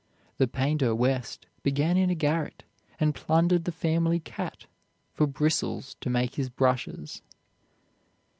The 0.39 0.47
painter 0.47 0.95
West 0.95 1.45
began 1.61 1.95
in 1.95 2.09
a 2.09 2.15
garret, 2.15 2.63
and 2.99 3.13
plundered 3.13 3.65
the 3.65 3.71
family 3.71 4.19
cat 4.19 4.65
for 5.13 5.27
bristles 5.27 5.95
to 6.01 6.09
make 6.09 6.33
his 6.33 6.49
brushes. 6.49 7.21